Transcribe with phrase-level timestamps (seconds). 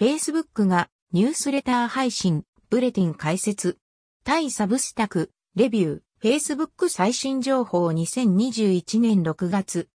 [0.00, 3.76] Facebook がニュースレター配信、ブレティン解説。
[4.24, 9.90] 対サブスタク、レビュー、Facebook 最新情報2021年6月。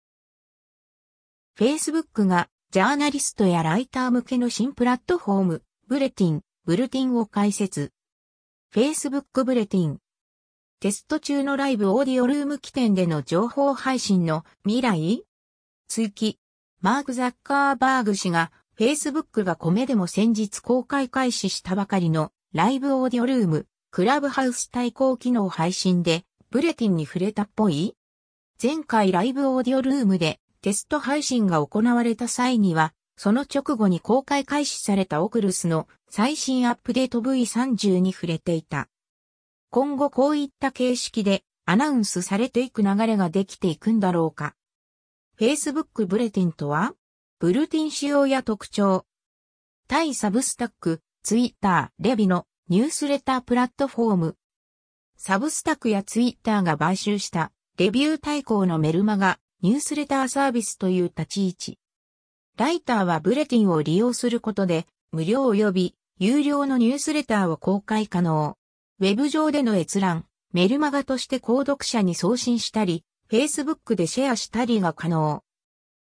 [1.57, 7.91] Facebook がジャーナリストやライター向けの新プラットフォーム、ブレティン、ブルティンを開設。
[8.75, 9.97] Facebook ブレティン。
[10.81, 15.23] テスト中のライブオーディオルーム起点での情報配信の未来
[15.87, 16.37] 追記。
[16.79, 27.95] マーク・ザッカーバーグ氏が Facebook が米でも先日公開開始したばかりのライブオーディオルーム、クラブハウス対抗機能配信でブレティンに触れたっぽい？
[28.61, 38.89] 前回ライブオーディオルームでテスト配信が行われた際には、その直後に公開開始されたオクルスの最新アップデート V30 に触れていた。
[39.69, 44.53] 今後こういった形式でアナウンスされていく流れができていくんだろうか。
[45.39, 46.93] Facebook ブレティンとは？
[47.37, 49.05] ブルティン仕様や特徴。
[49.89, 54.37] 対サブスタック、ツイッター、レビのニュースレタープラットフォーム。
[55.17, 61.79] サブスタックやツイッターが買収したレビュー対抗のメルマガニュースレターサービスという立ち位置。
[62.55, 68.57] ライターはブレティンを利用することで、無料及び有料のニュースレターを公開可能。
[69.01, 75.44] ウェブ上での閲覧、メルマガとして購読者に送信したり、Facebook でシェアしたりが可能。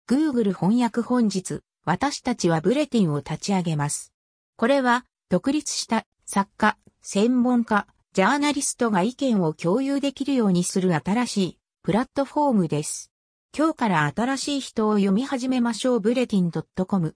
[0.08, 4.14] Google 翻訳本日、私たちはブレティンを立ち上げます。
[4.56, 13.12] これは、独立した作家、専門家、ジャーナリストが意見を共有できるようにする新しいプラットフォームです。
[13.54, 17.14] 今日から新しい人を読み始めましょうブレティン .com。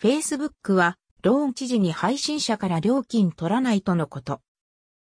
[0.00, 4.40] Facebook は、ローン知事に配信者から料金取らないとのこと。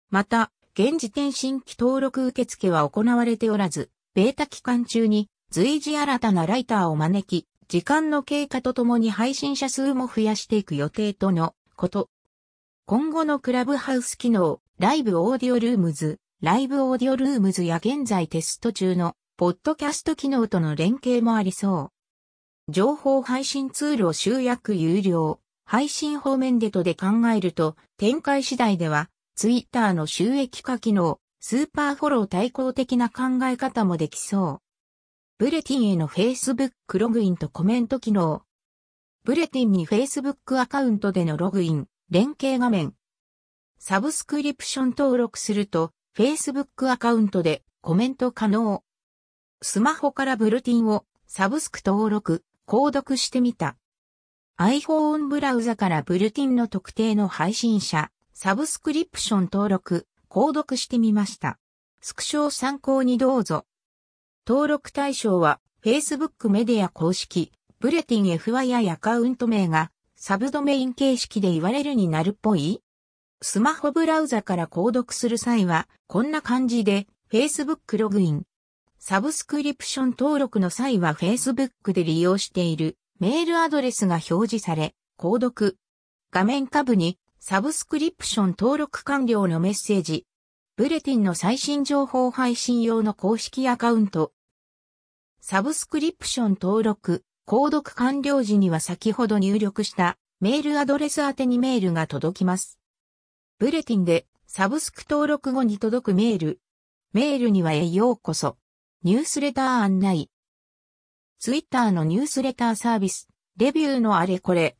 [0.09, 12.07] また、現時点新規登録受付は行われておらず、ベータ期間中に随時新たなライターを招き、時間の経過とともに配信者数も増やしていく予定とのこと。
[12.85, 21.91] 今後のクラブハウス機能、 Live Audio Rooms、Live Audio Rooms や現在テスト中のポッドキャスト機能との連携もありそ
[22.67, 22.71] う。
[22.71, 34.68] 情報配信ツールを集約有料、配信方面でとで考えると、展開次第では、ツイッターの収益化機能、スーパーフォロー対抗的な考え方もできそう。
[35.39, 38.41] ブレティンへの Facebook ログインとコメント機能。
[39.23, 42.93] ブレティンに Facebook アカウントでのログイン、連携画面。
[43.77, 48.83] サブスクリプション登録すると、Facebook アカウントでコメント可能。
[49.61, 53.77] スマホからブルティンをサブスク登録、購読してみた。
[54.57, 61.59] iPhone ブラウザからブルティンの特定の配信者、サブスクリプション登録、購読してみました。
[62.01, 63.65] スクショを参考にどうぞ。
[64.49, 72.81] 登録対象は Facebook メディア公式、ブレティン FYI アカウント名がサブドメイン形式で言われるになるっぽい
[73.43, 78.41] スマホブラウザから購読する際はこんな感じで Facebook ログイン、
[78.97, 85.77] サブスクリプション登録の際は Facebook で利用しているメールアドレスが表示され、購読。
[86.31, 90.25] 画面下部にサブスクリプション登録完了のメッセージ。
[90.75, 94.31] ブレティンの最新情報配信用の公式アカウント。
[95.51, 102.77] サブスクリプション登録、購読完了時には先ほど入力したメールアドレス宛にメールが届きます。
[103.57, 106.59] ブレティンでサブスク登録後に届くメール。
[107.13, 108.57] メールにはへようこそ。
[109.01, 110.29] ニュースレター案内。
[111.39, 113.27] ツイッターのニュースレターサービス、
[113.57, 114.77] レビューのあれこれ。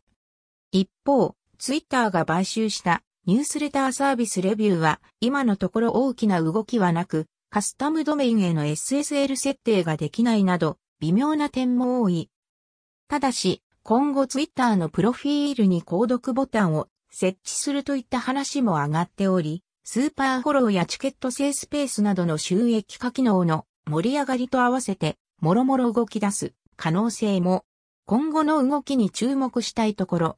[0.71, 12.29] 一方、ツイッターが買収したニュースレターサービスレビューは今のところ大きな動きはなく、カスタムドメインへの SSL 設定ができないなど、微妙な点も多い。
[13.07, 27.65] ただし、今後ツイッターのプロフィールに購読ボタンを設置するといった話も上がっており、スーパーフォローやチケット制スペースなどの収益化機能の盛り上がりと合わせて、もろもろ動き出す可能性も、
[28.05, 30.35] 今後の動きに注目したいところ、